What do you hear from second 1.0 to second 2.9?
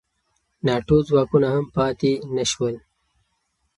ځواکونه هم پاتې نه شول.